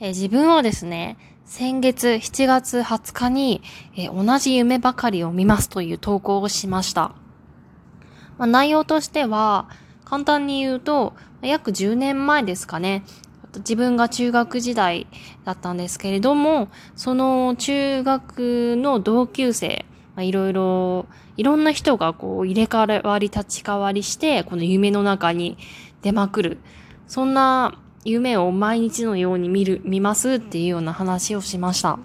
[0.00, 3.62] えー、自分はですね、先月7月20日に、
[3.96, 7.14] えー、同じ夢ばかりを見ますという投稿をしました。
[8.38, 9.68] まあ、内容としては、
[10.04, 13.02] 簡単に言うと、約10年前ですかね、
[13.56, 15.08] 自分が中学時代
[15.44, 25.58] だったんですけれども、その中学の同級生、まあ、いろいろ、いろんな人がこう入れ替わり立ち替わりして、この夢の中に
[26.02, 26.58] 出まくる。
[27.08, 31.98] そんな夢を毎日のように見る、見ますっていうような話をしました。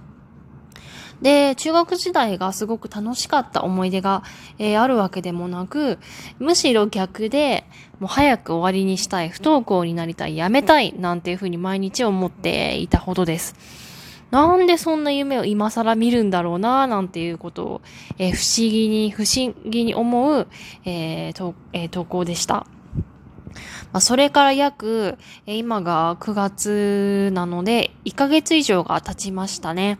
[1.21, 4.23] で、中学時代がすごく楽しかった思い出が、
[4.59, 5.97] えー、あるわけでもなく、
[6.37, 7.63] むしろ逆で、
[7.99, 13.55] もう早く終わりにしたい、不登校になりたい、やめたい、なんていうふうに毎日思っていたほどです。
[14.31, 17.81] なんでそんな夢を今更見るんだろうな、なんていうことを、
[18.17, 20.47] えー、不思議に、不思議に思う、
[20.83, 22.67] えーとえー、投稿でした。
[23.91, 29.99] まあ、それから約、え今が9月なので、1ヶ月以上が経ちましたね。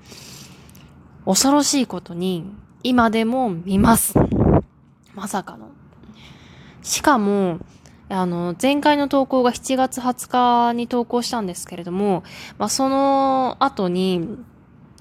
[1.25, 2.45] 恐ろしいことに、
[2.83, 4.15] 今でも見ます。
[5.13, 5.69] まさかの。
[6.81, 7.59] しかも、
[8.09, 12.23] あの、前回の投稿が7月20日に投稿したんですけれども、
[12.57, 14.27] まあ、その後に、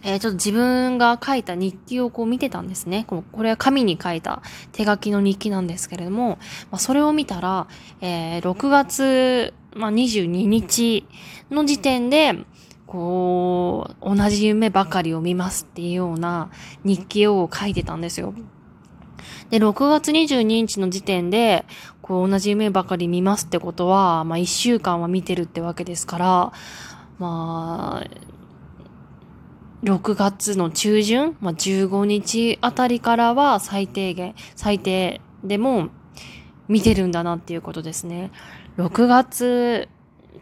[0.03, 3.05] えー、ちょっと自分が書いた日記をこう見てたんですね。
[3.08, 6.39] これは紙に書いた手書きの日記なんですけれども、
[6.70, 7.69] まあ、それを見たら、
[8.00, 11.06] えー、6月、まあ、22日
[11.50, 12.45] の時点で、
[12.86, 16.50] こう、同じ夢ばかりを見ますっていうような
[16.84, 18.34] 日記を書いてたんですよ。
[19.50, 21.64] で、6月22日の時点で、
[22.03, 26.53] こう、同じ夢ばかり見ますってことは、まあ、1週間は見てるってわけですから、
[27.19, 28.06] まあ、
[29.83, 35.89] 6月の中旬、まあ、15日あたりからは最低限、最低でも
[36.69, 38.30] 見てるんだなっていうことですね。
[38.78, 39.89] 6月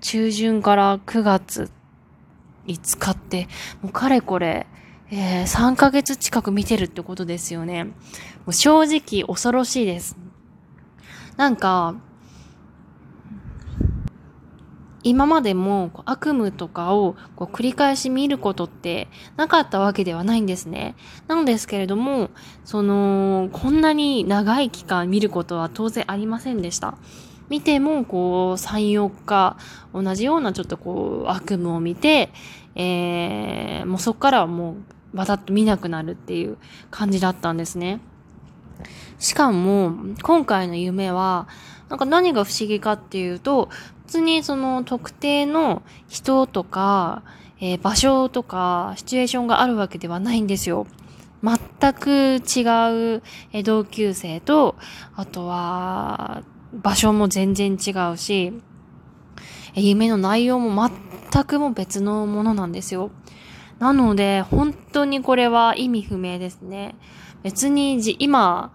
[0.01, 1.71] 中旬から9月
[2.67, 3.49] 5日って、
[3.83, 4.67] もうかれこれ、
[5.11, 7.85] えー、3ヶ月近く見てるってことですよね。
[7.85, 7.93] も
[8.49, 10.17] う正直恐ろしいです。
[11.37, 11.95] なんか、
[15.03, 20.95] 今までも悪夢とかをこう繰り返し見ることってなかったわけではないんですね。
[21.27, 22.31] なんですけれども、
[22.65, 26.99] その、こんなに長い期間見ることは当然ありませんでした。
[27.49, 29.57] 見ても、こう、3、4日、
[29.93, 32.31] 同じようなちょっとこう、悪夢を見て、
[32.77, 36.59] えー、もうそっからはもう、バタッと見なくなるっていう
[36.91, 38.01] 感じだったんですね。
[39.19, 41.49] しかも、今回の夢は、
[41.91, 43.69] なんか何が不思議かっていうと、
[44.07, 47.23] 普通にその特定の人とか、
[47.61, 50.87] えー、場所とか、シチュエーションがあるわけではないんですよ。
[51.43, 54.77] 全く違う、え同級生と、
[55.17, 56.43] あとは、
[56.73, 58.53] 場所も全然違うし、
[59.75, 60.91] 夢の内容も
[61.33, 63.11] 全くも別のものなんですよ。
[63.81, 66.95] なので、本当にこれは意味不明ですね。
[67.43, 68.73] 別にじ、今、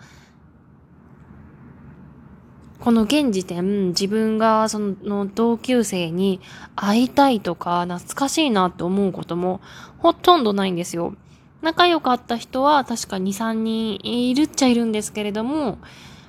[2.80, 6.42] この現時点、自分がその同級生に
[6.76, 9.62] 会いたいとか懐かしいなって思うことも
[9.98, 11.16] ほとんどないんですよ。
[11.62, 15.80] 仲良かった人は確か2、3人いるっちゃいるんですけれども、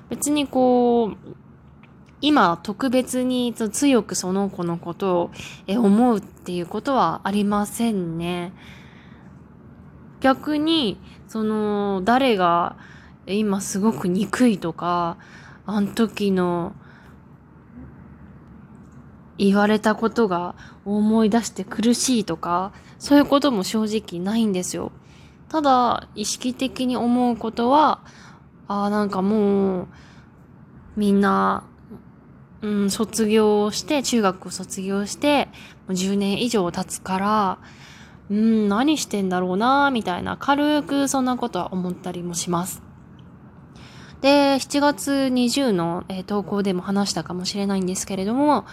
[0.09, 1.17] 別にこう、
[2.23, 5.31] 今特別に強くその子のことを
[5.69, 8.53] 思うっていうことはありませんね。
[10.21, 10.99] 逆に、
[11.29, 12.77] その、誰が
[13.27, 15.19] 今すごく憎いとか、
[15.66, 16.75] あの時の
[19.38, 20.54] 言われたことが
[20.84, 24.93] 思い出して苦しいとか、そういうことも正直ないんですよ。
[25.49, 28.00] ただ、意識的に思うことは、
[28.69, 29.87] ああ、なんかもう、
[30.97, 31.65] みんな
[32.62, 35.47] うん、卒業して、中学を卒業して、
[35.87, 37.59] もう10年以上経つから、
[38.31, 42.82] うん、何してんだろうな、みたいな、軽くそんなことは思ったりもします。
[44.21, 48.64] で、7月20の、えー、投稿でも話したかもしれないんですけれども、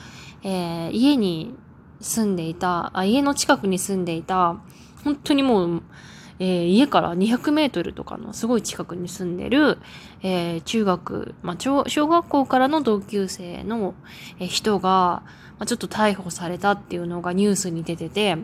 [0.44, 1.56] えー、家に
[2.02, 4.58] 住んでいたあ、家の近くに住んでいた、
[5.04, 5.84] 本当にもう、
[6.40, 9.78] えー、家から200メートルとかのすごい近くに住んでる、
[10.22, 13.94] えー、中学、まあ、小学校からの同級生の、
[14.40, 15.24] え人が、
[15.60, 18.38] まあ、ちょっと逮捕されたっていうのがニュースに出てて、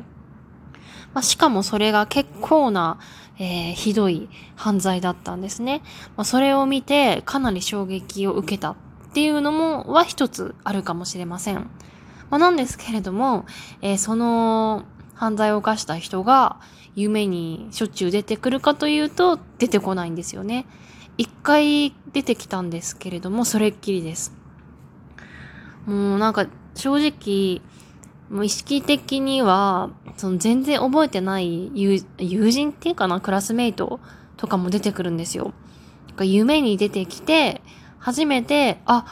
[1.13, 2.99] まあ、しかもそれが結構な、
[3.37, 5.81] えー、ひどい犯罪だったんですね。
[6.17, 8.75] まあ、それを見てかなり衝撃を受けたっ
[9.13, 11.69] ていうのもは一つあるかもしれません。
[12.29, 13.45] まあ、なんですけれども、
[13.81, 14.83] えー、その
[15.15, 16.59] 犯罪を犯した人が
[16.95, 20.65] 夢にしょっちゅう出てくるかというと出てこないんですよね。
[21.17, 24.33] 一回出てきたんですけれども、それっきりです。
[25.85, 26.45] もうなんか
[26.75, 27.61] 正直、
[28.29, 33.99] もう意識的には、その全然覚えてない友友人っていうかな、クラスメイト
[34.37, 35.53] とかも出てくるんですよ。
[36.21, 37.61] 夢に出てきて、
[37.97, 39.05] 初めて、あ、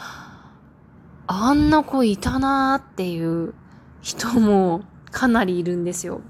[1.28, 3.54] あんな子いたなーっていう
[4.02, 4.82] 人も
[5.12, 6.22] かなりいるんですよ。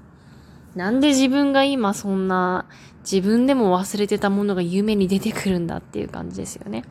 [0.74, 2.66] なんで自分が今そんな
[3.00, 6.84] 自分でも忘れてたものが夢に出てくるんだっていう感じですよね。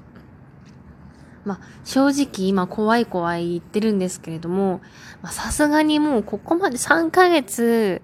[1.47, 4.81] まあ、正直今怖い怖い言ってるんですけれども、
[5.31, 8.01] さすがにもうここまで3ヶ月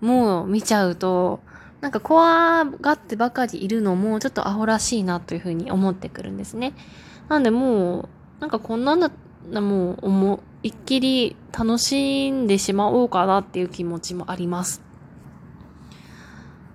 [0.00, 1.40] もう見ちゃうと、
[1.80, 6.72] なんか怖がってばかりいるのもちょっとアホらしいなというふうに思ってくるんですね。
[7.28, 8.08] なんでもう、
[8.40, 9.10] なんかこんなんだ、
[9.60, 14.80] もう思いっきり楽しんでしまおうかなっていう気持ちもあります。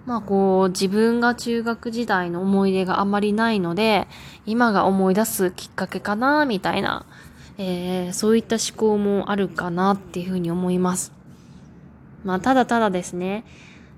[0.05, 4.07] まあこう自分が中学時代の思い出があまりないので、
[4.45, 7.05] 今が思い出すきっかけかな、みたいな、
[7.57, 11.11] えー、そういった思考もあるかなっていうふうに思います。
[12.23, 13.45] まあただただですね、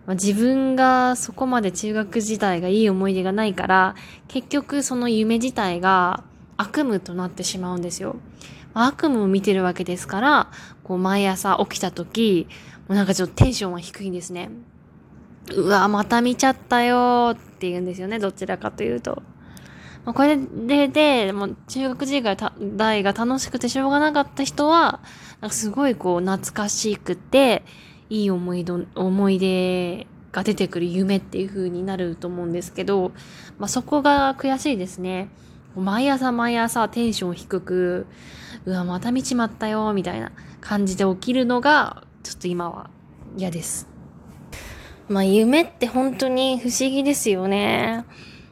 [0.05, 3.95] まあ、自分がそこまで中学時代がいい思い出がないから、
[4.27, 6.23] 結局その夢自体が
[6.57, 8.15] 悪夢となってしまうんですよ。
[8.73, 10.47] 悪夢を見てるわけですから、
[10.83, 12.47] こう毎朝起きた時、
[12.87, 14.49] もうなんかちょっとテンションは低いんですね。
[15.49, 19.21] うわ、また見ちゃったよって言うんですよね、どちらかというと。
[20.05, 25.01] まあ、これで、で、もう中学時代が楽しくてしょうがなかった人は、
[25.41, 27.63] なんかすごいこう懐かしくて、
[28.09, 33.11] いい思い出、思い出が出てくる夢っていう風になると思うんですけど、
[33.57, 35.29] まあ、そこが悔しいですね。
[35.75, 38.07] 毎朝毎朝テンション低く、
[38.65, 42.89] うわ、また見ちまったよ、みたいな感じで起きるのが、ちょっと今は
[43.37, 43.90] 嫌です。
[45.11, 48.05] まあ夢って本当に不思議ですよね。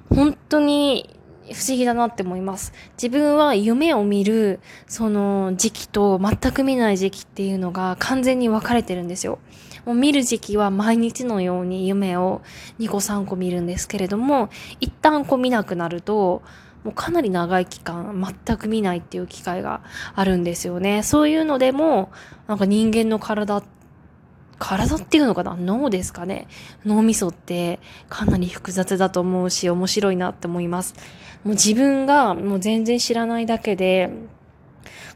[0.09, 1.09] 本当に
[1.53, 2.73] 不思議だなって思います。
[3.01, 9.39] 自分は夢を見るその時期と全く見ない時期っていうのが完全に分かれてるんですよ。
[9.85, 12.41] もう見る時期は毎日のように夢を
[12.79, 14.49] 2個3個見るんですけれども、
[14.81, 16.43] 一旦こう見なくなると、
[16.83, 19.81] もうかなり長い期間全く見ないっていう機会が
[20.15, 21.03] あるんですよね。
[21.03, 22.11] そういうのでも、
[22.47, 23.78] なんか人間の体って
[24.59, 25.55] 体っていうのかな？
[25.57, 26.47] 脳ですかね？
[26.85, 27.79] 脳みそって
[28.09, 30.93] かなり複雑だと思うし面白いなって思います。
[31.43, 34.11] もう自分がもう全然知らないだけで、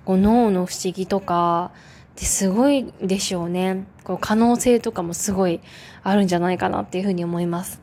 [0.05, 1.71] こう脳の不思議とか
[2.13, 3.85] ってすごいでしょうね。
[4.03, 5.59] こう可能性とかもすごい
[6.03, 7.81] あるんじゃないかなっていうふうに思います。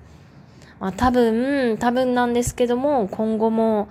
[0.79, 3.89] まあ多分、多分なんですけども、今後も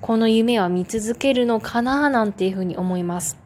[0.00, 3.38] この夢は見続けるのかななんていうふうに思います。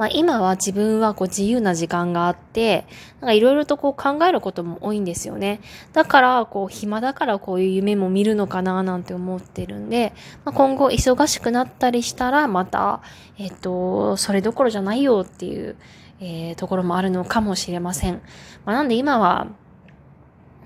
[0.00, 2.86] まあ、今は自分はこう自由な時間があって、
[3.20, 5.60] なんかいろいろとこう考えることも多いんですよね。
[5.92, 10.14] だから、こう暇だからこういう夢も見るのかななんて思ってるんで、
[10.46, 13.02] まあ、今後忙しくなったりしたら、また、
[13.36, 15.76] えっと、それどころじゃないよっていう、
[16.18, 18.22] えー、ところもあるのかもしれません。
[18.64, 19.48] まあ、なんで今は、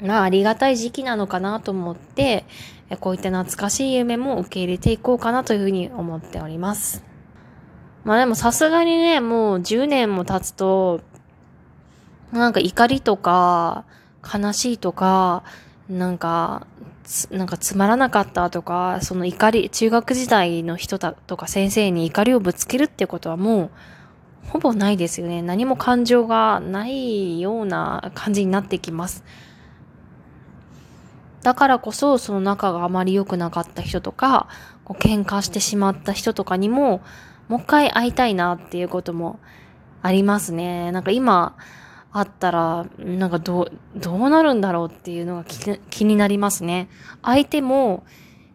[0.00, 2.44] まあ、ありがたい時期なのかなと思って、
[3.00, 7.13] こういった懐かしい夢も受け入れていこうかなというふうに思っております。
[8.04, 11.00] まあでもさすがにね、もう10年も経つと、
[12.32, 13.84] なんか怒りとか、
[14.22, 15.42] 悲しいとか、
[15.88, 16.66] なんか、
[17.30, 23.70] なんかつまらなかったとか、その怒り、中学時代の人だとか先生に怒りをぶつけるってことはもう、
[24.48, 25.42] ほぼないですよね。
[25.42, 29.24] 何も感情がないような感じになってきます。
[31.42, 34.48] だからこそ、その仲があまり良くなかった人とか、
[34.84, 37.02] こう喧嘩してしまった人とかにも、
[37.48, 39.38] もう一回会いたいなっていうことも
[40.02, 40.92] ありますね。
[40.92, 41.56] なんか今
[42.12, 45.44] あったら、なんかどう、どうなるんだろうっていうのが
[45.90, 46.88] 気になりますね。
[47.22, 48.04] 相手も、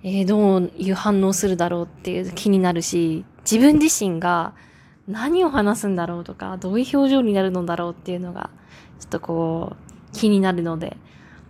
[0.01, 4.53] えー、どういう反応するだろうっていう気になるし、自分自身が
[5.09, 8.49] 何を話すんだろうとか、どういう表情になるのだろうっていうのが、
[8.99, 10.97] ちょっとこう、気になるので、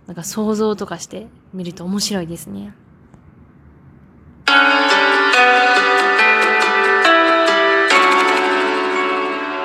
[0.06, 2.74] なんか想像とかしてみると面白いですね。